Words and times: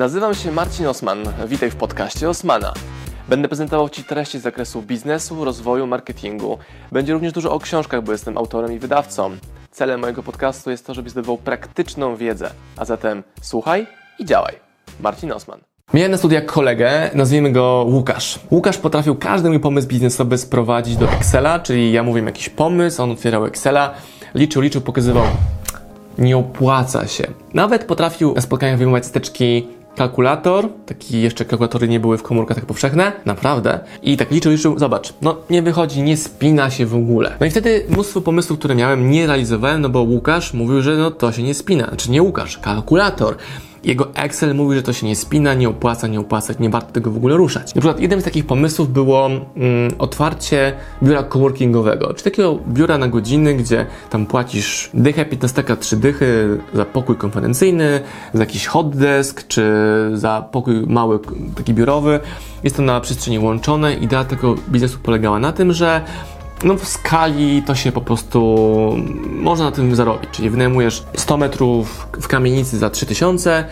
Nazywam 0.00 0.34
się 0.34 0.52
Marcin 0.52 0.86
Osman. 0.86 1.18
Witaj 1.46 1.70
w 1.70 1.76
podcaście 1.76 2.28
Osmana. 2.28 2.74
Będę 3.28 3.48
prezentował 3.48 3.88
Ci 3.88 4.04
treści 4.04 4.38
z 4.38 4.42
zakresu 4.42 4.82
biznesu, 4.82 5.44
rozwoju, 5.44 5.86
marketingu. 5.86 6.58
Będzie 6.92 7.12
również 7.12 7.32
dużo 7.32 7.52
o 7.52 7.58
książkach, 7.58 8.02
bo 8.02 8.12
jestem 8.12 8.38
autorem 8.38 8.72
i 8.72 8.78
wydawcą. 8.78 9.30
Celem 9.70 10.00
mojego 10.00 10.22
podcastu 10.22 10.70
jest 10.70 10.86
to, 10.86 10.94
żebyś 10.94 11.12
zdobywał 11.12 11.38
praktyczną 11.38 12.16
wiedzę. 12.16 12.50
A 12.76 12.84
zatem 12.84 13.22
słuchaj 13.42 13.86
i 14.18 14.24
działaj. 14.24 14.54
Marcin 15.00 15.32
Osman. 15.32 15.60
Miałem 15.94 16.10
na 16.10 16.18
studiach 16.18 16.46
kolegę, 16.46 17.10
nazwijmy 17.14 17.52
go 17.52 17.86
Łukasz. 17.88 18.38
Łukasz 18.50 18.78
potrafił 18.78 19.16
każdy 19.16 19.48
mój 19.48 19.60
pomysł 19.60 19.88
biznesowy 19.88 20.38
sprowadzić 20.38 20.96
do 20.96 21.12
Excela, 21.12 21.58
czyli 21.58 21.92
ja 21.92 22.02
mówię 22.02 22.22
jakiś 22.22 22.48
pomysł, 22.48 23.02
on 23.02 23.10
otwierał 23.10 23.46
Excela, 23.46 23.94
liczył, 24.34 24.62
liczył, 24.62 24.80
pokazywał. 24.80 25.26
Nie 26.18 26.36
opłaca 26.36 27.06
się. 27.06 27.24
Nawet 27.54 27.84
potrafił 27.84 28.34
na 28.34 28.40
spotkaniach 28.40 28.78
wyjmować 28.78 29.06
steczki 29.06 29.79
kalkulator, 29.96 30.68
taki 30.86 31.20
jeszcze 31.20 31.44
kalkulatory 31.44 31.88
nie 31.88 32.00
były 32.00 32.18
w 32.18 32.22
komórkach 32.22 32.56
tak 32.56 32.66
powszechne, 32.66 33.12
naprawdę. 33.24 33.80
I 34.02 34.16
tak 34.16 34.30
liczył, 34.30 34.52
liczył, 34.52 34.78
zobacz, 34.78 35.14
no 35.22 35.36
nie 35.50 35.62
wychodzi, 35.62 36.02
nie 36.02 36.16
spina 36.16 36.70
się 36.70 36.86
w 36.86 36.94
ogóle. 36.94 37.36
No 37.40 37.46
i 37.46 37.50
wtedy 37.50 37.84
mnóstwo 37.88 38.20
pomysłów, 38.20 38.58
które 38.58 38.74
miałem, 38.74 39.10
nie 39.10 39.26
realizowałem, 39.26 39.80
no 39.80 39.88
bo 39.88 40.02
Łukasz 40.02 40.54
mówił, 40.54 40.82
że 40.82 40.96
no 40.96 41.10
to 41.10 41.32
się 41.32 41.42
nie 41.42 41.54
spina. 41.54 41.86
Znaczy 41.86 42.10
nie 42.10 42.22
Łukasz, 42.22 42.58
kalkulator. 42.58 43.36
Jego 43.84 44.14
Excel 44.14 44.54
mówi, 44.54 44.76
że 44.76 44.82
to 44.82 44.92
się 44.92 45.06
nie 45.06 45.16
spina, 45.16 45.54
nie 45.54 45.68
opłaca, 45.68 46.06
nie 46.06 46.20
opłaca, 46.20 46.54
nie 46.60 46.70
warto 46.70 46.92
tego 46.92 47.10
w 47.10 47.16
ogóle 47.16 47.36
ruszać. 47.36 47.74
Na 47.74 47.80
przykład 47.80 48.00
jednym 48.00 48.20
z 48.20 48.24
takich 48.24 48.46
pomysłów 48.46 48.92
było 48.92 49.26
mm, 49.26 49.92
otwarcie 49.98 50.72
biura 51.02 51.22
coworkingowego, 51.22 52.14
czy 52.14 52.24
takiego 52.24 52.58
biura 52.68 52.98
na 52.98 53.08
godziny, 53.08 53.54
gdzie 53.54 53.86
tam 54.10 54.26
płacisz 54.26 54.90
dychę 54.94 55.24
15 55.24 55.64
3 55.80 55.96
dychy 55.96 56.58
za 56.74 56.84
pokój 56.84 57.16
konferencyjny, 57.16 58.00
za 58.34 58.40
jakiś 58.40 58.66
hot 58.66 58.96
desk, 58.96 59.46
czy 59.48 59.72
za 60.14 60.48
pokój 60.52 60.86
mały, 60.86 61.18
taki 61.56 61.74
biurowy. 61.74 62.20
Jest 62.64 62.76
to 62.76 62.82
na 62.82 63.00
przestrzeni 63.00 63.38
łączone. 63.38 63.94
Idea 63.94 64.24
tego 64.24 64.54
biznesu 64.68 64.98
polegała 65.02 65.38
na 65.38 65.52
tym, 65.52 65.72
że 65.72 66.00
no 66.64 66.76
w 66.76 66.88
skali 66.88 67.62
to 67.62 67.74
się 67.74 67.92
po 67.92 68.00
prostu 68.00 68.96
można 69.30 69.64
na 69.64 69.72
tym 69.72 69.96
zarobić. 69.96 70.30
Czyli 70.32 70.50
wynajmujesz 70.50 71.04
100 71.16 71.36
metrów 71.36 72.06
w 72.20 72.28
kamienicy 72.28 72.78
za 72.78 72.90
3000 72.90 73.64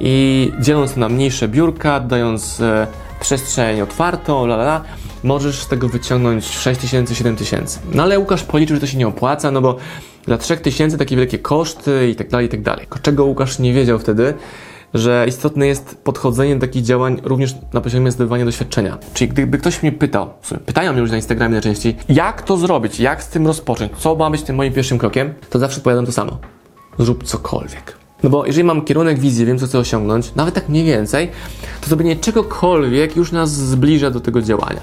i 0.00 0.52
dzieląc 0.60 0.96
na 0.96 1.08
mniejsze 1.08 1.48
biurka, 1.48 2.00
dając 2.00 2.60
e, 2.60 2.86
przestrzeń 3.20 3.80
otwartą, 3.80 4.44
la, 4.44 4.54
la, 4.54 4.64
la, 4.64 4.84
możesz 5.24 5.62
z 5.62 5.68
tego 5.68 5.88
wyciągnąć 5.88 6.48
6000, 6.48 7.14
7000. 7.14 7.80
No 7.92 8.02
ale 8.02 8.18
Łukasz 8.18 8.42
policzył, 8.42 8.76
że 8.76 8.80
to 8.80 8.86
się 8.86 8.98
nie 8.98 9.08
opłaca, 9.08 9.50
no 9.50 9.60
bo 9.60 9.76
dla 10.24 10.38
3000 10.38 10.98
takie 10.98 11.16
wielkie 11.16 11.38
koszty 11.38 12.08
i 12.08 12.14
tak 12.14 12.28
dalej, 12.28 12.46
i 12.46 12.48
tak 12.48 12.62
dalej. 12.62 12.86
Czego 13.02 13.24
Łukasz 13.24 13.58
nie 13.58 13.72
wiedział 13.72 13.98
wtedy, 13.98 14.34
że 14.94 15.24
istotne 15.28 15.66
jest 15.66 15.98
podchodzenie 16.04 16.54
do 16.54 16.60
takich 16.60 16.82
działań 16.82 17.20
również 17.24 17.54
na 17.72 17.80
poziomie 17.80 18.10
zdobywania 18.10 18.44
doświadczenia. 18.44 18.98
Czyli 19.14 19.28
gdyby 19.28 19.58
ktoś 19.58 19.82
mnie 19.82 19.92
pytał, 19.92 20.28
pytają 20.66 20.92
mnie 20.92 21.00
już 21.00 21.10
na 21.10 21.16
Instagramie 21.16 21.52
najczęściej, 21.52 21.96
jak 22.08 22.42
to 22.42 22.56
zrobić, 22.56 23.00
jak 23.00 23.22
z 23.22 23.28
tym 23.28 23.46
rozpocząć, 23.46 23.92
co 23.98 24.16
ma 24.16 24.30
być 24.30 24.42
tym 24.42 24.56
moim 24.56 24.72
pierwszym 24.72 24.98
krokiem, 24.98 25.34
to 25.50 25.58
zawsze 25.58 25.80
powiadam 25.80 26.06
to 26.06 26.12
samo. 26.12 26.38
Zrób 26.98 27.24
cokolwiek. 27.24 27.96
No 28.22 28.30
bo 28.30 28.46
jeżeli 28.46 28.64
mam 28.64 28.84
kierunek, 28.84 29.18
wizję, 29.18 29.46
wiem 29.46 29.58
co 29.58 29.66
chcę 29.66 29.78
osiągnąć, 29.78 30.34
nawet 30.34 30.54
tak 30.54 30.68
mniej 30.68 30.84
więcej, 30.84 31.30
to 31.80 31.88
zrobienie 31.88 32.16
czegokolwiek 32.16 33.16
już 33.16 33.32
nas 33.32 33.50
zbliża 33.50 34.10
do 34.10 34.20
tego 34.20 34.42
działania. 34.42 34.80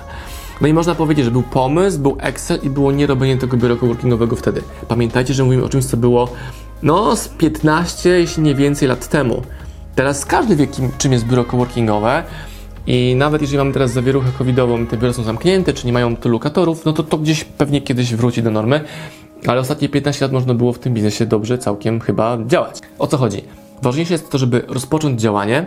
No 0.62 0.68
i 0.68 0.74
można 0.74 0.96
powiedzieć, 0.96 1.26
że 1.26 1.32
był 1.32 1.44
pomysł, 1.44 2.00
był 2.00 2.18
Excel 2.20 2.60
i 2.64 2.70
było 2.70 2.92
nierobienie 2.92 3.38
tego 3.38 3.58
biura 3.58 3.76
coworkingowego 3.76 4.36
wtedy. 4.36 4.62
Pamiętajcie, 4.88 5.34
że 5.34 5.44
mówimy 5.44 5.64
o 5.64 5.70
czymś, 5.70 5.86
co 5.86 5.98
było 5.98 6.28
no 6.84 7.16
z 7.16 7.28
15, 7.28 8.10
jeśli 8.10 8.44
nie 8.44 8.56
więcej 8.56 8.88
lat 8.88 9.08
temu. 9.08 9.42
Teraz 9.96 10.26
każdy 10.26 10.56
wie, 10.56 10.68
kim, 10.68 10.92
czym 10.98 11.12
jest 11.12 11.26
biuro 11.26 11.46
coworkingowe 11.46 12.24
i 12.88 13.16
nawet 13.18 13.42
jeżeli 13.42 13.58
mamy 13.58 13.74
teraz 13.74 13.92
zawieruchę 13.92 14.32
covidową, 14.38 14.86
te 14.86 14.98
biura 14.98 15.14
są 15.14 15.24
zamknięte, 15.24 15.74
czy 15.74 15.88
nie 15.88 15.94
mają 15.94 16.16
tylu 16.16 16.34
lokatorów, 16.34 16.86
no 16.86 16.94
to 16.94 17.04
to 17.04 17.18
gdzieś 17.18 17.44
pewnie 17.44 17.82
kiedyś 17.82 18.16
wróci 18.16 18.44
do 18.44 18.52
normy, 18.52 18.82
ale 19.48 19.62
ostatnie 19.62 19.90
15 19.90 20.26
lat 20.26 20.32
można 20.32 20.54
było 20.54 20.74
w 20.74 20.80
tym 20.80 20.94
biznesie 20.94 21.26
dobrze 21.26 21.58
całkiem 21.58 22.00
chyba 22.00 22.38
działać. 22.46 22.80
O 23.00 23.08
co 23.08 23.18
chodzi? 23.18 23.42
Ważniejsze 23.82 24.14
jest 24.14 24.30
to, 24.30 24.38
żeby 24.38 24.64
rozpocząć 24.68 25.22
działanie, 25.22 25.66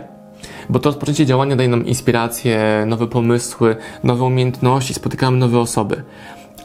bo 0.69 0.79
to 0.79 0.89
rozpoczęcie 0.89 1.25
działania 1.25 1.55
daje 1.55 1.69
nam 1.69 1.85
inspiracje, 1.85 2.83
nowe 2.87 3.07
pomysły, 3.07 3.75
nowe 4.03 4.23
umiejętności, 4.23 4.93
spotykamy 4.93 5.37
nowe 5.37 5.59
osoby. 5.59 6.03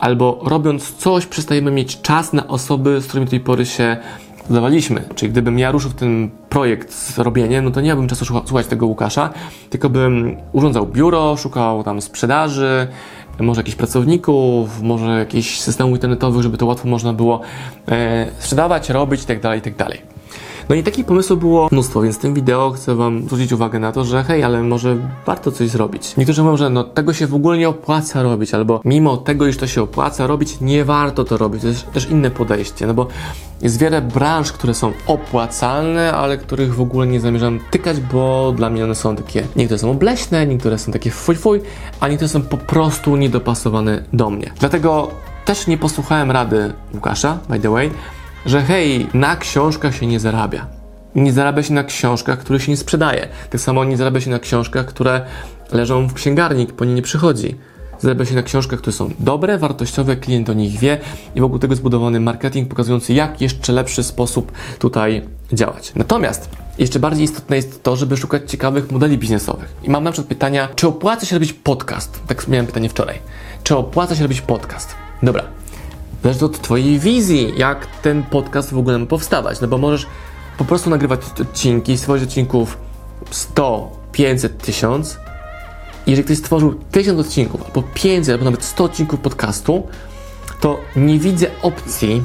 Albo 0.01 0.41
robiąc 0.45 0.95
coś, 0.97 1.27
przestajemy 1.27 1.71
mieć 1.71 2.01
czas 2.01 2.33
na 2.33 2.49
osoby, 2.49 3.01
z 3.01 3.07
którymi 3.07 3.25
do 3.25 3.31
tej 3.31 3.41
pory 3.41 3.67
się 3.67 3.97
zdawaliśmy. 4.51 5.03
Czyli 5.15 5.33
gdybym 5.33 5.59
ja 5.59 5.71
ruszył 5.71 5.91
w 5.91 5.95
ten 5.95 6.31
projekt 6.49 6.93
z 6.93 7.19
robieniem, 7.19 7.65
no 7.65 7.71
to 7.71 7.81
nie 7.81 7.89
miałbym 7.89 8.09
czasu 8.09 8.25
słuchać 8.25 8.67
tego 8.67 8.87
Łukasza, 8.87 9.31
tylko 9.71 9.91
bym 9.91 10.37
urządzał 10.53 10.87
biuro, 10.87 11.37
szukał 11.37 11.83
tam 11.83 12.01
sprzedaży, 12.01 12.87
może 13.41 13.61
jakichś 13.61 13.77
pracowników, 13.77 14.83
może 14.83 15.19
jakichś 15.19 15.61
systemów 15.61 15.95
internetowych, 15.95 16.43
żeby 16.43 16.59
to 16.59 16.67
łatwo 16.67 16.89
można 16.89 17.13
było 17.13 17.41
e, 17.89 18.27
sprzedawać, 18.39 18.91
robić 18.91 19.21
itd., 19.21 19.41
tak 19.41 19.55
itd. 19.55 20.12
No 20.69 20.75
i 20.75 20.83
takich 20.83 21.07
pomysłów 21.07 21.39
było 21.39 21.69
mnóstwo, 21.73 22.03
więc 22.03 22.17
w 22.17 22.19
tym 22.19 22.35
wideo 22.35 22.71
chcę 22.71 22.95
Wam 22.95 23.23
zwrócić 23.23 23.53
uwagę 23.53 23.79
na 23.79 23.93
to, 23.93 24.05
że 24.05 24.25
hej, 24.25 24.43
ale 24.43 24.63
może 24.63 24.97
warto 25.27 25.53
coś 25.53 25.69
zrobić. 25.69 26.17
Niektórzy 26.17 26.43
mówią, 26.43 26.57
że 26.57 26.71
no 26.71 26.85
tego 26.85 27.13
się 27.13 27.27
w 27.27 27.35
ogóle 27.35 27.59
nie 27.59 27.69
opłaca 27.69 28.23
robić, 28.23 28.55
albo 28.55 28.81
mimo 28.85 29.17
tego, 29.17 29.47
iż 29.47 29.57
to 29.57 29.67
się 29.67 29.83
opłaca 29.83 30.27
robić, 30.27 30.61
nie 30.61 30.85
warto 30.85 31.25
to 31.25 31.37
robić. 31.37 31.63
To 31.63 31.69
jest 31.69 31.93
też 31.93 32.11
inne 32.11 32.31
podejście, 32.31 32.87
no 32.87 32.95
bo 32.95 33.07
jest 33.63 33.79
wiele 33.79 34.03
branż, 34.03 34.53
które 34.53 34.75
są 34.75 34.93
opłacalne, 35.07 36.13
ale 36.13 36.39
których 36.39 36.75
w 36.75 36.81
ogóle 36.81 37.07
nie 37.07 37.21
zamierzam 37.21 37.61
tykać, 37.71 38.01
bo 38.01 38.53
dla 38.57 38.71
mnie 38.71 38.85
one 38.85 38.95
są 38.95 39.17
takie, 39.17 39.47
niektóre 39.57 39.79
są 39.79 39.91
obleśne, 39.91 40.47
niektóre 40.47 40.79
są 40.79 40.93
takie 40.93 41.11
fuj 41.11 41.37
fuj, 41.37 41.61
a 42.01 42.09
niektóre 42.09 42.29
są 42.29 42.43
po 42.43 42.57
prostu 42.57 43.17
niedopasowane 43.17 44.03
do 44.13 44.31
mnie. 44.31 44.53
Dlatego 44.61 45.11
też 45.45 45.67
nie 45.67 45.79
posłuchałem 45.79 46.31
rady 46.31 46.73
Łukasza, 46.95 47.39
by 47.49 47.61
the 47.61 47.71
way, 47.71 47.91
że 48.47 48.63
hej, 48.63 49.07
na 49.15 49.37
książkach 49.37 49.97
się 49.97 50.07
nie 50.07 50.21
zarabia. 50.21 50.67
Nie 51.15 51.33
zarabia 51.33 51.63
się 51.63 51.75
na 51.75 51.85
książkach, 51.85 52.39
które 52.39 52.61
się 52.61 52.73
nie 52.73 52.77
sprzedaje. 52.77 53.29
Tak 53.51 53.61
samo 53.61 53.85
nie 53.85 53.97
zarabia 53.97 54.21
się 54.21 54.31
na 54.31 54.39
książkach, 54.39 54.87
które 54.87 55.21
leżą 55.73 56.09
w 56.09 56.15
księgarni, 56.15 56.67
po 56.67 56.85
nie 56.85 56.95
nie 56.95 57.03
przychodzi. 57.03 57.57
Zarabia 57.99 58.25
się 58.25 58.35
na 58.35 58.43
książkach, 58.43 58.79
które 58.79 58.93
są 58.93 59.11
dobre, 59.19 59.59
wartościowe, 59.59 60.17
klient 60.17 60.51
o 60.51 60.53
nich 60.53 60.79
wie 60.79 60.99
i 61.35 61.41
wokół 61.41 61.59
tego 61.59 61.77
zbudowany 61.77 62.21
marketing 62.21 62.69
pokazujący, 62.69 63.13
jak 63.13 63.41
jeszcze 63.41 63.73
lepszy 63.73 64.03
sposób 64.03 64.53
tutaj 64.79 65.23
działać. 65.53 65.93
Natomiast 65.97 66.49
jeszcze 66.79 66.99
bardziej 66.99 67.25
istotne 67.25 67.57
jest 67.57 67.83
to, 67.83 67.97
żeby 67.97 68.17
szukać 68.17 68.51
ciekawych 68.51 68.91
modeli 68.91 69.19
biznesowych. 69.19 69.75
I 69.83 69.91
mam 69.91 70.05
na 70.05 70.13
przykład 70.13 70.29
pytania, 70.29 70.69
czy 70.75 70.89
opłaca 70.89 71.27
się 71.27 71.37
robić 71.37 71.53
podcast? 71.53 72.21
Tak 72.27 72.49
miałem 72.49 72.67
pytanie 72.67 72.89
wczoraj. 72.89 73.19
Czy 73.63 73.77
opłaca 73.77 74.17
się 74.17 74.23
robić 74.23 74.41
podcast? 74.41 74.95
Dobra, 75.23 75.45
Zależy 76.23 76.45
od 76.45 76.61
Twojej 76.61 76.99
wizji, 76.99 77.53
jak 77.57 77.87
ten 77.87 78.23
podcast 78.23 78.73
w 78.73 78.79
ogóle 78.79 78.99
ma 78.99 79.07
powstawać. 79.07 79.61
No 79.61 79.69
bo 79.69 79.79
możesz 79.79 80.07
po 80.59 80.65
prostu 80.65 80.91
nagrywać 80.91 81.21
odcinki, 81.41 81.99
stworzyć 81.99 82.29
odcinków 82.29 82.79
100, 83.31 83.97
500, 84.13 84.59
1000. 84.59 85.19
I 86.07 86.11
jeżeli 86.11 86.25
ktoś 86.25 86.39
stworzył 86.39 86.75
1000 86.75 87.21
odcinków, 87.21 87.63
albo 87.67 87.83
500, 87.95 88.33
albo 88.33 88.45
nawet 88.45 88.65
100 88.65 88.85
odcinków 88.85 89.21
podcastu, 89.21 89.87
to 90.61 90.81
nie 90.97 91.19
widzę 91.19 91.47
opcji, 91.63 92.23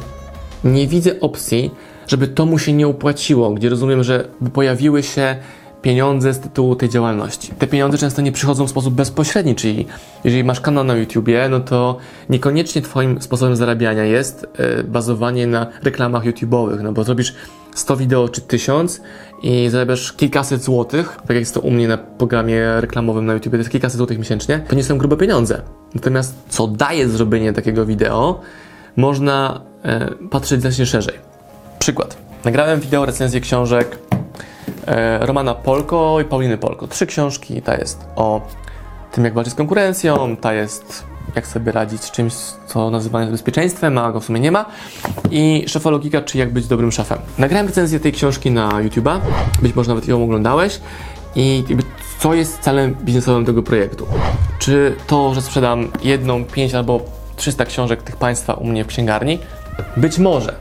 nie 0.63 0.87
widzę 0.87 1.19
opcji, 1.19 1.71
żeby 2.07 2.27
to 2.27 2.45
mu 2.45 2.59
się 2.59 2.73
nie 2.73 2.87
opłaciło, 2.87 3.51
gdzie 3.51 3.69
rozumiem, 3.69 4.03
że 4.03 4.27
pojawiły 4.53 5.03
się 5.03 5.35
pieniądze 5.81 6.33
z 6.33 6.39
tytułu 6.39 6.75
tej 6.75 6.89
działalności. 6.89 7.51
Te 7.59 7.67
pieniądze 7.67 7.97
często 7.97 8.21
nie 8.21 8.31
przychodzą 8.31 8.67
w 8.67 8.69
sposób 8.69 8.93
bezpośredni, 8.93 9.55
czyli 9.55 9.85
jeżeli 10.23 10.43
masz 10.43 10.61
kanał 10.61 10.83
na 10.83 10.95
YouTubie, 10.95 11.49
no 11.49 11.59
to 11.59 11.97
niekoniecznie 12.29 12.81
Twoim 12.81 13.21
sposobem 13.21 13.55
zarabiania 13.55 14.03
jest 14.03 14.47
yy, 14.59 14.83
bazowanie 14.83 15.47
na 15.47 15.67
reklamach 15.83 16.23
YouTube'owych, 16.25 16.81
no 16.83 16.93
bo 16.93 17.03
zrobisz 17.03 17.35
100 17.75 17.97
wideo 17.97 18.29
czy 18.29 18.41
1000 18.41 19.01
i 19.43 19.69
zarabiasz 19.69 20.13
kilkaset 20.13 20.63
złotych, 20.63 21.17
tak 21.21 21.29
jak 21.29 21.39
jest 21.39 21.53
to 21.53 21.59
u 21.59 21.71
mnie 21.71 21.87
na 21.87 21.97
programie 21.97 22.81
reklamowym 22.81 23.25
na 23.25 23.33
YouTube, 23.33 23.51
to 23.51 23.57
jest 23.57 23.69
kilkaset 23.69 23.97
złotych 23.97 24.19
miesięcznie, 24.19 24.59
to 24.69 24.75
nie 24.75 24.83
są 24.83 24.97
grube 24.97 25.17
pieniądze. 25.17 25.61
Natomiast 25.95 26.35
co 26.49 26.67
daje 26.67 27.09
zrobienie 27.09 27.53
takiego 27.53 27.85
wideo, 27.85 28.41
można 28.95 29.61
yy, 29.83 30.29
patrzeć 30.29 30.61
znacznie 30.61 30.85
szerzej. 30.85 31.15
Przykład. 31.79 32.17
Nagrałem 32.45 32.79
wideo 32.79 33.05
recenzję 33.05 33.41
książek 33.41 33.97
E, 34.11 34.16
Romana 35.19 35.55
Polko 35.55 36.17
i 36.21 36.25
Pauliny 36.25 36.57
Polko. 36.57 36.87
Trzy 36.87 37.07
książki. 37.07 37.61
Ta 37.61 37.75
jest 37.77 38.05
o 38.15 38.41
tym, 39.11 39.25
jak 39.25 39.33
walczyć 39.33 39.53
z 39.53 39.55
konkurencją, 39.55 40.35
ta 40.35 40.53
jest 40.53 41.03
jak 41.35 41.47
sobie 41.47 41.71
radzić 41.71 42.03
z 42.03 42.11
czymś, 42.11 42.33
co 42.67 42.89
nazywane 42.91 43.25
jest 43.25 43.33
bezpieczeństwem, 43.33 43.97
a 43.97 44.11
go 44.11 44.19
w 44.19 44.25
sumie 44.25 44.39
nie 44.39 44.51
ma. 44.51 44.65
I 45.31 45.65
szefologika, 45.67 46.21
czy 46.21 46.37
jak 46.37 46.53
być 46.53 46.67
dobrym 46.67 46.91
szefem. 46.91 47.19
Nagrałem 47.37 47.67
recenzję 47.67 47.99
tej 47.99 48.11
książki 48.11 48.51
na 48.51 48.69
YouTube'a, 48.69 49.19
być 49.61 49.75
może 49.75 49.89
nawet 49.89 50.07
ją 50.07 50.23
oglądałeś. 50.23 50.79
I 51.35 51.63
co 52.19 52.33
jest 52.33 52.59
celem 52.59 52.95
biznesowym 53.03 53.45
tego 53.45 53.63
projektu? 53.63 54.07
Czy 54.59 54.95
to, 55.07 55.33
że 55.33 55.41
sprzedam 55.41 55.87
jedną, 56.03 56.45
pięć 56.45 56.73
albo 56.73 57.01
300 57.35 57.65
książek 57.65 58.03
tych 58.03 58.15
państwa 58.15 58.53
u 58.53 58.65
mnie 58.65 58.83
w 58.83 58.87
księgarni? 58.87 59.39
Być 59.97 60.19
może. 60.19 60.55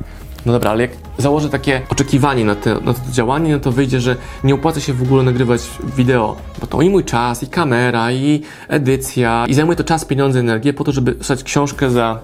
No 0.46 0.52
dobra, 0.52 0.70
ale 0.70 0.82
jak 0.82 0.90
założę 1.18 1.48
takie 1.48 1.80
oczekiwanie 1.88 2.44
na, 2.44 2.54
te, 2.54 2.74
na 2.74 2.94
to 2.94 3.00
działanie, 3.10 3.52
no 3.52 3.60
to 3.60 3.72
wyjdzie, 3.72 4.00
że 4.00 4.16
nie 4.44 4.54
opłaca 4.54 4.80
się 4.80 4.92
w 4.92 5.02
ogóle 5.02 5.22
nagrywać 5.22 5.60
wideo, 5.96 6.36
bo 6.60 6.66
to 6.66 6.82
i 6.82 6.90
mój 6.90 7.04
czas, 7.04 7.42
i 7.42 7.46
kamera, 7.46 8.12
i 8.12 8.42
edycja, 8.68 9.44
i 9.48 9.54
zajmuje 9.54 9.76
to 9.76 9.84
czas, 9.84 10.04
pieniądze, 10.04 10.40
energię 10.40 10.72
po 10.72 10.84
to, 10.84 10.92
żeby 10.92 11.12
pisać 11.12 11.42
książkę 11.42 11.90
za 11.90 12.20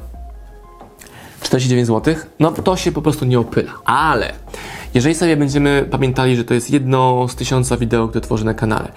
49 1.43 1.87
zł, 1.87 2.15
no 2.41 2.53
to 2.53 2.77
się 2.77 2.93
po 2.93 3.03
prostu 3.03 3.25
nie 3.25 3.41
opyla. 3.41 3.73
Ale 3.85 4.33
jeżeli 4.95 5.15
sobie 5.15 5.37
będziemy 5.37 5.89
pamiętali, 5.91 6.37
że 6.37 6.45
to 6.45 6.55
jest 6.55 6.71
jedno 6.71 7.29
z 7.29 7.35
tysiąca 7.35 7.77
wideo, 7.77 8.09
które 8.09 8.21
tworzę 8.21 8.45
na 8.45 8.55
kanale, 8.55 8.93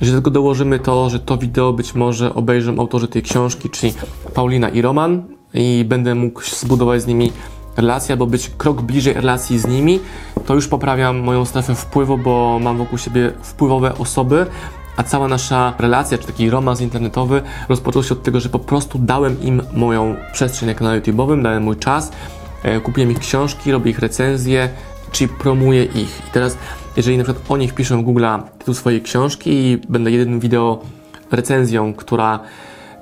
że 0.00 0.12
tego 0.12 0.30
dołożymy 0.30 0.78
to, 0.78 1.10
że 1.10 1.20
to 1.20 1.36
wideo 1.36 1.72
być 1.72 1.94
może 1.94 2.34
obejrzą 2.34 2.78
autorzy 2.78 3.08
tej 3.08 3.22
książki, 3.22 3.70
czyli 3.70 3.94
Paulina 4.34 4.68
i 4.68 4.82
Roman 4.82 5.24
i 5.54 5.84
będę 5.88 6.14
mógł 6.14 6.42
zbudować 6.42 7.02
z 7.02 7.06
nimi 7.06 7.32
relację, 7.80 8.12
albo 8.12 8.26
być 8.26 8.50
krok 8.58 8.82
bliżej 8.82 9.14
relacji 9.14 9.58
z 9.58 9.66
nimi, 9.66 10.00
to 10.46 10.54
już 10.54 10.68
poprawiam 10.68 11.18
moją 11.18 11.44
strefę 11.44 11.74
wpływu, 11.74 12.18
bo 12.18 12.58
mam 12.62 12.78
wokół 12.78 12.98
siebie 12.98 13.32
wpływowe 13.42 13.98
osoby, 13.98 14.46
a 14.96 15.02
cała 15.02 15.28
nasza 15.28 15.74
relacja, 15.78 16.18
czy 16.18 16.26
taki 16.26 16.50
romans 16.50 16.80
internetowy 16.80 17.42
rozpoczął 17.68 18.02
się 18.02 18.14
od 18.14 18.22
tego, 18.22 18.40
że 18.40 18.48
po 18.48 18.58
prostu 18.58 18.98
dałem 18.98 19.42
im 19.42 19.62
moją 19.72 20.16
przestrzeń 20.32 20.68
na 20.68 20.74
kanale 20.74 21.00
YouTube'owym, 21.00 21.42
dałem 21.42 21.62
mój 21.62 21.76
czas, 21.76 22.12
e, 22.62 22.80
kupiłem 22.80 23.10
ich 23.10 23.18
książki, 23.18 23.72
robię 23.72 23.90
ich 23.90 23.98
recenzje, 23.98 24.68
czyli 25.12 25.28
promuję 25.28 25.84
ich. 25.84 26.20
I 26.28 26.30
teraz, 26.32 26.56
jeżeli 26.96 27.18
na 27.18 27.24
przykład 27.24 27.50
oni 27.50 27.68
wpiszą 27.68 28.02
w 28.02 28.04
Google 28.04 28.26
tytuł 28.58 28.74
swojej 28.74 29.02
książki 29.02 29.50
i 29.50 29.78
będę 29.88 30.10
jedynym 30.10 30.40
wideo 30.40 30.82
recenzją, 31.30 31.94
która 31.94 32.40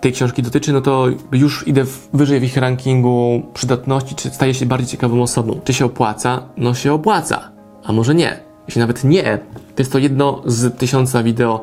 tej 0.01 0.13
książki 0.13 0.43
dotyczy, 0.43 0.73
no 0.73 0.81
to 0.81 1.07
już 1.33 1.69
idę 1.69 1.85
wyżej 2.13 2.41
w 2.41 2.45
ich 2.45 2.57
rankingu 2.57 3.43
przydatności, 3.55 4.15
czy 4.15 4.31
staję 4.31 4.55
się 4.55 4.67
bardziej 4.67 4.89
ciekawą 4.89 5.23
osobą. 5.23 5.61
Czy 5.65 5.75
się 5.75 5.85
opłaca? 5.85 6.43
No 6.57 6.75
się 6.75 6.93
opłaca. 6.93 7.51
A 7.85 7.93
może 7.93 8.15
nie? 8.15 8.41
Jeśli 8.67 8.81
nawet 8.81 9.05
nie, 9.05 9.39
to 9.75 9.83
jest 9.83 9.93
to 9.93 9.99
jedno 9.99 10.43
z 10.47 10.79
tysiąca 10.79 11.23
wideo, 11.23 11.63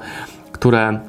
które 0.52 1.00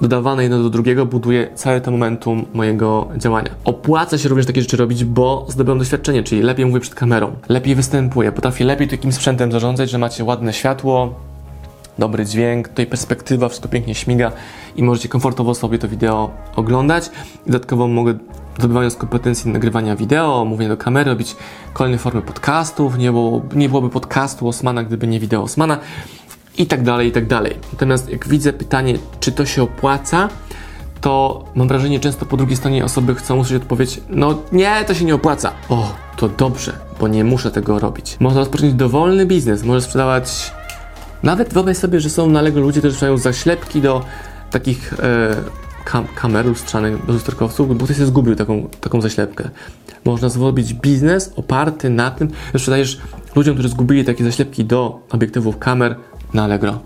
dodawane 0.00 0.42
jedno 0.42 0.62
do 0.62 0.70
drugiego 0.70 1.06
buduje 1.06 1.50
całe 1.54 1.80
to 1.80 1.90
momentum 1.90 2.46
mojego 2.54 3.08
działania. 3.16 3.50
Opłaca 3.64 4.18
się 4.18 4.28
również 4.28 4.46
takie 4.46 4.60
rzeczy 4.60 4.76
robić, 4.76 5.04
bo 5.04 5.46
zdobyłem 5.48 5.78
doświadczenie, 5.78 6.22
czyli 6.22 6.42
lepiej 6.42 6.66
mówię 6.66 6.80
przed 6.80 6.94
kamerą, 6.94 7.32
lepiej 7.48 7.74
występuję, 7.74 8.32
potrafię 8.32 8.64
lepiej 8.64 8.88
takim 8.88 9.12
sprzętem 9.12 9.52
zarządzać, 9.52 9.90
że 9.90 9.98
macie 9.98 10.24
ładne 10.24 10.52
światło, 10.52 11.14
dobry 12.00 12.24
dźwięk, 12.24 12.68
tutaj 12.68 12.86
perspektywa, 12.86 13.48
wszystko 13.48 13.68
pięknie 13.68 13.94
śmiga 13.94 14.32
i 14.76 14.82
możecie 14.82 15.08
komfortowo 15.08 15.54
sobie 15.54 15.78
to 15.78 15.88
wideo 15.88 16.30
oglądać. 16.56 17.10
Dodatkowo 17.46 17.88
mogę 17.88 18.14
zdobywając 18.58 18.96
kompetencji 18.96 19.50
nagrywania 19.50 19.96
wideo, 19.96 20.44
mówienia 20.44 20.68
do 20.68 20.76
kamery, 20.76 21.10
robić 21.10 21.36
kolejne 21.72 21.98
formy 21.98 22.22
podcastów, 22.22 22.98
nie, 22.98 23.12
było, 23.12 23.42
nie 23.54 23.68
byłoby 23.68 23.90
podcastu 23.90 24.48
Osmana, 24.48 24.84
gdyby 24.84 25.06
nie 25.06 25.20
wideo 25.20 25.42
Osmana 25.42 25.78
i 26.58 26.66
tak 26.66 26.82
dalej, 26.82 27.08
i 27.08 27.12
tak 27.12 27.26
dalej. 27.26 27.56
Natomiast 27.72 28.08
jak 28.08 28.28
widzę 28.28 28.52
pytanie, 28.52 28.98
czy 29.20 29.32
to 29.32 29.46
się 29.46 29.62
opłaca, 29.62 30.28
to 31.00 31.44
mam 31.54 31.68
wrażenie, 31.68 32.00
często 32.00 32.26
po 32.26 32.36
drugiej 32.36 32.56
stronie 32.56 32.84
osoby 32.84 33.14
chcą 33.14 33.36
usłyszeć 33.36 33.62
odpowiedź, 33.62 34.00
no 34.08 34.38
nie, 34.52 34.84
to 34.86 34.94
się 34.94 35.04
nie 35.04 35.14
opłaca. 35.14 35.52
O, 35.68 35.92
to 36.16 36.28
dobrze, 36.28 36.72
bo 37.00 37.08
nie 37.08 37.24
muszę 37.24 37.50
tego 37.50 37.78
robić. 37.78 38.16
Można 38.20 38.40
rozpocząć 38.40 38.74
dowolny 38.74 39.26
biznes, 39.26 39.64
może 39.64 39.80
sprzedawać 39.80 40.52
nawet 41.22 41.54
wyobraź 41.54 41.76
sobie, 41.76 42.00
że 42.00 42.10
są 42.10 42.30
na 42.30 42.42
ludzie, 42.42 42.80
którzy 42.80 42.94
sprzedają 42.94 43.18
zaślepki 43.18 43.82
do 43.82 44.04
takich 44.50 44.92
e, 44.92 45.36
kam 45.84 46.06
kamer 46.14 46.46
lustrzanych, 46.46 47.06
do 47.06 47.12
lusterkowców, 47.12 47.78
bo 47.78 47.84
ktoś 47.84 47.96
się 47.96 48.06
zgubił 48.06 48.36
taką, 48.36 48.68
taką 48.80 49.00
zaślepkę. 49.00 49.50
Można 50.04 50.28
zrobić 50.28 50.74
biznes 50.74 51.32
oparty 51.36 51.90
na 51.90 52.10
tym, 52.10 52.28
że 52.28 52.58
sprzedajesz 52.58 53.00
ludziom, 53.36 53.54
którzy 53.54 53.68
zgubili 53.68 54.04
takie 54.04 54.24
zaślepki 54.24 54.64
do 54.64 55.00
obiektywów 55.10 55.58
kamer 55.58 55.96
na 56.34 56.44
Allegro. 56.44 56.78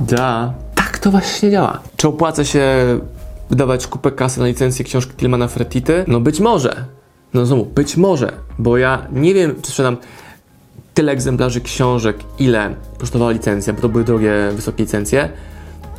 Da. 0.00 0.54
Tak 0.74 0.98
to 0.98 1.10
właśnie 1.10 1.50
działa. 1.50 1.80
Czy 1.96 2.08
opłaca 2.08 2.44
się 2.44 2.64
wydawać 3.50 3.86
kupę 3.86 4.10
kasy 4.10 4.40
na 4.40 4.46
licencję 4.46 4.84
książki 4.84 5.12
Tilmana 5.16 5.48
Fertity? 5.48 6.04
No 6.08 6.20
być 6.20 6.40
może. 6.40 6.84
No 7.34 7.46
znowu, 7.46 7.64
być 7.64 7.96
może, 7.96 8.32
bo 8.58 8.78
ja 8.78 9.06
nie 9.12 9.34
wiem, 9.34 9.54
czy 9.62 9.70
sprzedam 9.70 9.96
tyle 10.94 11.12
egzemplarzy 11.12 11.60
książek, 11.60 12.16
ile 12.38 12.74
kosztowała 12.98 13.30
licencja, 13.30 13.72
bo 13.72 13.80
to 13.80 13.88
były 13.88 14.04
drogie, 14.04 14.32
wysokie 14.52 14.82
licencje, 14.82 15.28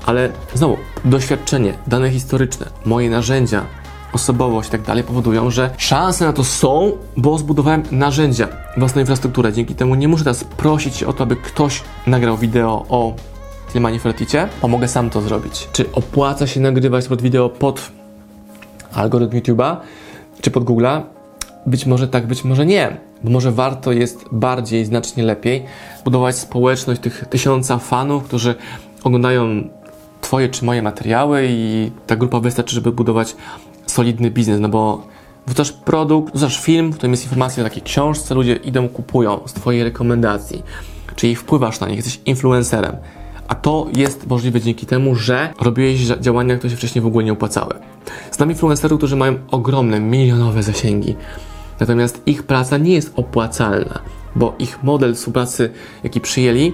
ale 0.05 0.29
znowu, 0.53 0.77
doświadczenie, 1.05 1.73
dane 1.87 2.11
historyczne, 2.11 2.65
moje 2.85 3.09
narzędzia, 3.09 3.65
osobowość 4.13 4.69
i 4.69 4.71
tak 4.71 4.81
dalej 4.81 5.03
powodują, 5.03 5.51
że 5.51 5.69
szanse 5.77 6.25
na 6.25 6.33
to 6.33 6.43
są, 6.43 6.91
bo 7.17 7.37
zbudowałem 7.37 7.83
narzędzia, 7.91 8.47
własną 8.77 9.01
infrastrukturę. 9.01 9.53
Dzięki 9.53 9.75
temu 9.75 9.95
nie 9.95 10.07
muszę 10.07 10.23
teraz 10.23 10.43
prosić 10.43 11.03
o 11.03 11.13
to, 11.13 11.23
aby 11.23 11.35
ktoś 11.35 11.83
nagrał 12.07 12.37
wideo 12.37 12.85
o 12.89 13.15
Tilmanie 13.71 13.99
Ferticie, 13.99 14.47
bo 14.61 14.67
mogę 14.67 14.87
sam 14.87 15.09
to 15.09 15.21
zrobić. 15.21 15.69
Czy 15.71 15.91
opłaca 15.91 16.47
się 16.47 16.59
nagrywać 16.59 17.07
pod 17.07 17.21
wideo 17.21 17.49
pod 17.49 17.91
algorytm 18.93 19.37
YouTube'a, 19.37 19.77
czy 20.41 20.51
pod 20.51 20.63
Google'a? 20.63 21.01
Być 21.65 21.85
może 21.85 22.07
tak, 22.07 22.27
być 22.27 22.43
może 22.43 22.65
nie. 22.65 22.97
Bo 23.25 23.31
może 23.31 23.51
warto 23.51 23.91
jest 23.91 24.25
bardziej, 24.31 24.85
znacznie 24.85 25.23
lepiej 25.23 25.65
budować 26.03 26.35
społeczność 26.35 27.01
tych 27.01 27.25
tysiąca 27.29 27.77
fanów, 27.77 28.23
którzy 28.23 28.55
oglądają 29.03 29.69
Twoje 30.21 30.49
czy 30.49 30.65
moje 30.65 30.81
materiały 30.81 31.47
i 31.49 31.91
ta 32.07 32.15
grupa 32.15 32.39
wystarczy, 32.39 32.75
żeby 32.75 32.91
budować 32.91 33.35
solidny 33.85 34.31
biznes, 34.31 34.59
no 34.59 34.69
bo 34.69 35.07
wrzucasz 35.45 35.71
produkt, 35.71 36.33
wrzucasz 36.33 36.61
film, 36.61 36.91
w 36.91 36.95
którym 36.95 37.11
jest 37.13 37.23
informacja 37.23 37.63
o 37.63 37.67
takiej 37.67 37.83
książce, 37.83 38.35
ludzie 38.35 38.55
idą, 38.55 38.89
kupują 38.89 39.39
z 39.45 39.53
Twojej 39.53 39.83
rekomendacji, 39.83 40.63
czyli 41.15 41.35
wpływasz 41.35 41.79
na 41.79 41.87
nich, 41.87 41.95
jesteś 41.95 42.19
influencerem. 42.25 42.95
A 43.47 43.55
to 43.55 43.87
jest 43.95 44.27
możliwe 44.27 44.61
dzięki 44.61 44.85
temu, 44.85 45.15
że 45.15 45.53
robiłeś 45.61 45.99
działania, 45.99 46.57
które 46.57 46.71
się 46.71 46.77
wcześniej 46.77 47.01
w 47.01 47.05
ogóle 47.05 47.25
nie 47.25 47.33
opłacały. 47.33 47.73
Znam 48.31 48.49
influencerów, 48.49 48.97
którzy 48.97 49.15
mają 49.15 49.35
ogromne, 49.51 49.99
milionowe 49.99 50.63
zasięgi. 50.63 51.15
Natomiast 51.79 52.21
ich 52.25 52.43
praca 52.43 52.77
nie 52.77 52.93
jest 52.93 53.13
opłacalna, 53.15 53.99
bo 54.35 54.55
ich 54.59 54.83
model 54.83 55.15
współpracy, 55.15 55.69
jaki 56.03 56.21
przyjęli, 56.21 56.73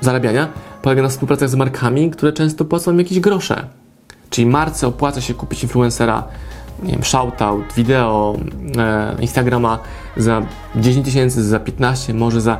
zarabiania, 0.00 0.48
polega 0.82 1.02
na 1.02 1.08
współpracach 1.08 1.48
z 1.48 1.54
markami, 1.54 2.10
które 2.10 2.32
często 2.32 2.64
płacą 2.64 2.96
jakieś 2.96 3.20
grosze. 3.20 3.66
Czyli 4.30 4.46
marce 4.46 4.86
opłaca 4.86 5.20
się 5.20 5.34
kupić 5.34 5.62
influencera, 5.62 6.24
nie 6.82 6.92
wiem, 6.92 7.04
shoutout, 7.04 7.72
wideo, 7.76 8.36
e, 8.78 9.16
Instagrama 9.20 9.78
za 10.16 10.42
10 10.76 11.04
tysięcy, 11.04 11.44
za 11.44 11.60
15, 11.60 12.14
może 12.14 12.40
za 12.40 12.58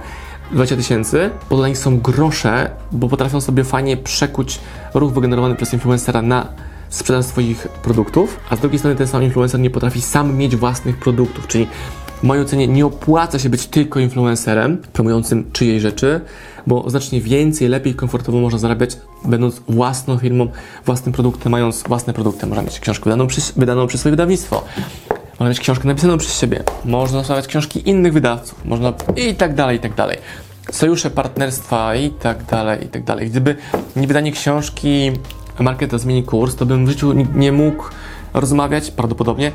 20 0.52 0.76
tysięcy, 0.76 1.30
bo 1.50 1.56
dla 1.56 1.68
nich 1.68 1.78
są 1.78 2.00
grosze, 2.00 2.70
bo 2.92 3.08
potrafią 3.08 3.40
sobie 3.40 3.64
fajnie 3.64 3.96
przekuć 3.96 4.60
ruch 4.94 5.12
wygenerowany 5.12 5.54
przez 5.54 5.72
influencera 5.72 6.22
na 6.22 6.46
sprzedaż 6.94 7.24
swoich 7.24 7.68
produktów, 7.68 8.40
a 8.50 8.56
z 8.56 8.60
drugiej 8.60 8.78
strony 8.78 8.96
ten 8.96 9.06
sam 9.06 9.22
influencer 9.22 9.60
nie 9.60 9.70
potrafi 9.70 10.02
sam 10.02 10.36
mieć 10.36 10.56
własnych 10.56 10.96
produktów, 10.96 11.46
czyli 11.46 11.66
w 12.20 12.22
mojej 12.22 12.44
ocenie 12.44 12.68
nie 12.68 12.86
opłaca 12.86 13.38
się 13.38 13.48
być 13.48 13.66
tylko 13.66 14.00
influencerem 14.00 14.78
promującym 14.92 15.50
czyjej 15.52 15.80
rzeczy, 15.80 16.20
bo 16.66 16.90
znacznie 16.90 17.20
więcej, 17.20 17.68
lepiej, 17.68 17.94
komfortowo 17.94 18.40
można 18.40 18.58
zarabiać, 18.58 18.96
będąc 19.24 19.62
własną 19.68 20.18
firmą, 20.18 20.48
własnym 20.86 21.12
produktem, 21.12 21.52
mając 21.52 21.82
własne 21.82 22.12
produkty. 22.12 22.46
Można 22.46 22.62
mieć 22.62 22.80
książkę 22.80 23.04
wydaną 23.04 23.26
przez, 23.26 23.52
wydaną 23.56 23.86
przez 23.86 24.00
swoje 24.00 24.10
wydawnictwo, 24.10 24.64
można 25.30 25.48
mieć 25.48 25.60
książkę 25.60 25.88
napisaną 25.88 26.18
przez 26.18 26.40
siebie, 26.40 26.62
można 26.84 27.18
zostawiać 27.18 27.46
książki 27.46 27.88
innych 27.88 28.12
wydawców, 28.12 28.64
można 28.64 28.92
i 29.16 29.34
tak 29.34 29.54
dalej, 29.54 29.76
i 29.76 29.80
tak 29.80 29.94
dalej. 29.94 30.18
Sojusze, 30.72 31.10
partnerstwa 31.10 31.94
i 31.94 32.10
tak 32.10 32.44
dalej, 32.44 32.84
i 32.84 32.88
tak 32.88 33.04
dalej. 33.04 33.30
Gdyby 33.30 33.56
nie 33.96 34.06
wydanie 34.06 34.32
książki 34.32 35.12
Marketa 35.60 35.98
zmieni 35.98 36.22
kurs, 36.22 36.56
to 36.56 36.66
bym 36.66 36.86
w 36.86 36.88
życiu 36.88 37.12
nie 37.34 37.52
mógł 37.52 37.84
rozmawiać 38.34 38.90
prawdopodobnie 38.90 39.52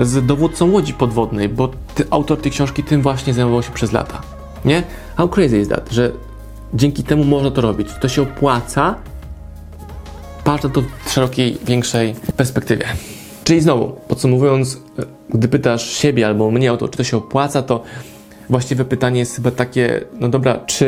z 0.00 0.26
dowódcą 0.26 0.70
łodzi 0.70 0.94
podwodnej, 0.94 1.48
bo 1.48 1.68
ty, 1.94 2.06
autor 2.10 2.40
tej 2.40 2.52
książki 2.52 2.82
tym 2.84 3.02
właśnie 3.02 3.34
zajmował 3.34 3.62
się 3.62 3.70
przez 3.72 3.92
lata. 3.92 4.22
Nie? 4.64 4.82
How 5.16 5.28
crazy 5.28 5.60
is 5.60 5.68
that, 5.68 5.90
że 5.90 6.12
dzięki 6.74 7.04
temu 7.04 7.24
można 7.24 7.50
to 7.50 7.60
robić. 7.60 7.88
To 8.00 8.08
się 8.08 8.22
opłaca, 8.22 8.94
patrz 10.44 10.64
na 10.64 10.70
to 10.70 10.82
w 11.04 11.10
szerokiej, 11.10 11.58
większej 11.66 12.14
perspektywie. 12.36 12.84
Czyli 13.44 13.60
znowu, 13.60 13.96
podsumowując, 14.08 14.80
gdy 15.30 15.48
pytasz 15.48 15.90
siebie 15.90 16.26
albo 16.26 16.50
mnie 16.50 16.72
o 16.72 16.76
to, 16.76 16.88
czy 16.88 16.96
to 16.96 17.04
się 17.04 17.16
opłaca, 17.16 17.62
to 17.62 17.82
właściwe 18.50 18.84
pytanie 18.84 19.20
jest 19.20 19.36
chyba 19.36 19.50
takie, 19.50 20.04
no 20.20 20.28
dobra, 20.28 20.58
czy 20.66 20.86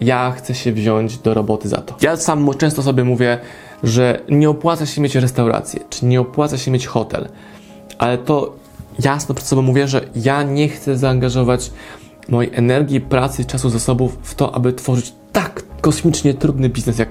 ja 0.00 0.32
chcę 0.36 0.54
się 0.54 0.72
wziąć 0.72 1.18
do 1.18 1.34
roboty 1.34 1.68
za 1.68 1.76
to? 1.76 1.96
Ja 2.00 2.16
sam 2.16 2.50
często 2.58 2.82
sobie 2.82 3.04
mówię, 3.04 3.38
że 3.82 4.20
nie 4.28 4.50
opłaca 4.50 4.86
się 4.86 5.00
mieć 5.00 5.14
restaurację, 5.14 5.80
czy 5.90 6.06
nie 6.06 6.20
opłaca 6.20 6.58
się 6.58 6.70
mieć 6.70 6.86
hotel, 6.86 7.28
ale 7.98 8.18
to 8.18 8.56
jasno 8.98 9.34
przed 9.34 9.48
sobą 9.48 9.62
mówię, 9.62 9.88
że 9.88 10.00
ja 10.16 10.42
nie 10.42 10.68
chcę 10.68 10.96
zaangażować 10.96 11.70
mojej 12.28 12.50
energii, 12.54 13.00
pracy, 13.00 13.44
czasu, 13.44 13.70
zasobów 13.70 14.18
w 14.22 14.34
to, 14.34 14.54
aby 14.54 14.72
tworzyć 14.72 15.12
tak 15.32 15.62
kosmicznie 15.80 16.34
trudny 16.34 16.68
biznes 16.68 16.98
jak 16.98 17.08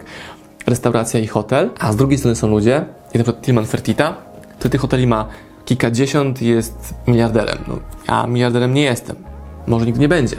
restauracja 0.67 1.19
i 1.19 1.27
hotel, 1.27 1.69
a 1.79 1.91
z 1.91 1.95
drugiej 1.95 2.17
strony 2.17 2.35
są 2.35 2.47
ludzie, 2.47 2.71
jak 2.71 3.15
na 3.15 3.23
przykład 3.23 3.45
Tilman 3.45 3.65
Fertita, 3.65 4.17
który 4.59 4.69
tych 4.69 4.81
hoteli 4.81 5.07
ma 5.07 5.27
kilkadziesiąt 5.65 6.41
jest 6.41 6.93
miliarderem. 7.07 7.57
No, 7.67 7.79
ja 8.07 8.27
miliarderem 8.27 8.73
nie 8.73 8.83
jestem. 8.83 9.30
Może 9.67 9.85
nigdy 9.85 10.01
nie 10.01 10.09
będzie. 10.09 10.37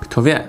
Kto 0.00 0.22
wie? 0.22 0.48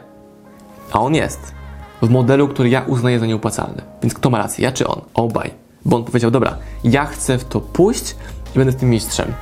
A 0.91 0.99
on 0.99 1.15
jest. 1.15 1.53
W 2.01 2.09
modelu, 2.09 2.47
który 2.47 2.69
ja 2.69 2.81
uznaję 2.81 3.19
za 3.19 3.25
nieopłacalny. 3.25 3.81
Więc 4.01 4.13
kto 4.13 4.29
ma 4.29 4.37
rację? 4.37 4.63
Ja 4.63 4.71
czy 4.71 4.87
on? 4.87 5.01
Obaj. 5.13 5.51
Bo 5.85 5.95
on 5.95 6.03
powiedział, 6.03 6.31
dobra, 6.31 6.57
ja 6.83 7.05
chcę 7.05 7.37
w 7.37 7.45
to 7.45 7.61
pójść 7.61 8.15
i 8.55 8.57
będę 8.57 8.73
tym 8.73 8.89
mistrzem. 8.89 9.33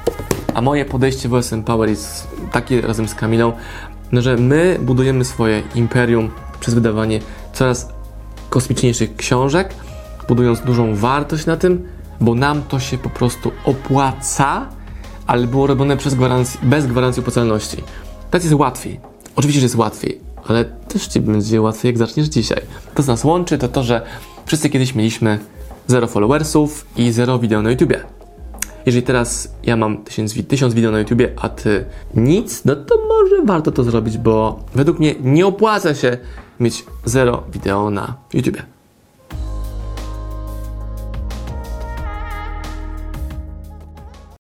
A 0.54 0.62
moje 0.62 0.86
podejście 0.86 1.30
w 1.30 1.34
OSM 1.34 1.64
Power 1.64 1.90
jest 1.90 2.28
takie 2.52 2.82
razem 2.82 3.08
z 3.08 3.16
Kamilą, 3.16 3.54
no, 4.12 4.22
że 4.22 4.38
my 4.38 4.78
budujemy 4.82 5.26
swoje 5.26 5.64
imperium 5.76 6.32
przez 6.60 6.74
wydawanie 6.74 7.20
coraz 7.54 7.90
kosmiczniejszych 8.50 9.16
książek, 9.16 9.74
budując 10.28 10.62
dużą 10.62 10.96
wartość 10.96 11.46
na 11.46 11.58
tym, 11.58 11.88
bo 12.22 12.36
nam 12.36 12.64
to 12.64 12.80
się 12.80 12.98
po 12.98 13.10
prostu 13.10 13.52
opłaca, 13.66 14.70
ale 15.28 15.48
było 15.48 15.68
robione 15.68 15.98
przez 15.98 16.16
bez 16.64 16.88
gwarancji 16.88 17.20
opłacalności. 17.20 17.84
Tak 18.34 18.44
jest 18.44 18.56
łatwiej. 18.56 19.00
Oczywiście, 19.36 19.60
że 19.60 19.66
jest 19.66 19.76
łatwiej, 19.76 20.20
ale 20.48 20.66
też 20.66 21.08
ci 21.08 21.20
będzie 21.22 21.62
łatwiej, 21.62 21.90
jak 21.90 21.98
zaczniesz 21.98 22.28
dzisiaj. 22.28 22.62
To, 22.96 23.04
co 23.04 23.12
nas 23.12 23.24
łączy, 23.24 23.58
to 23.58 23.68
to, 23.68 23.84
że 23.84 24.02
wszyscy 24.46 24.70
kiedyś 24.70 24.96
mieliśmy 24.96 25.40
zero 25.88 26.08
followersów 26.08 26.86
i 26.98 27.12
zero 27.12 27.40
wideo 27.40 27.62
na 27.62 27.72
YouTubie. 27.72 28.00
Jeżeli 28.86 29.04
teraz 29.06 29.54
ja 29.64 29.76
mam 29.78 30.04
tysiąc, 30.04 30.34
wi- 30.34 30.44
tysiąc 30.44 30.74
wideo 30.74 30.92
na 30.92 31.00
YouTubie, 31.00 31.34
a 31.42 31.50
ty 31.50 31.86
nic, 32.16 32.66
no 32.66 32.76
to 32.76 32.96
może 33.08 33.46
warto 33.46 33.72
to 33.72 33.84
zrobić, 33.84 34.18
bo 34.18 34.60
według 34.76 35.00
mnie 35.00 35.16
nie 35.22 35.46
opłaca 35.48 35.96
się 35.96 36.18
mieć 36.60 36.86
zero 37.06 37.44
wideo 37.54 37.90
na 37.90 38.16
YouTubie. 38.34 38.64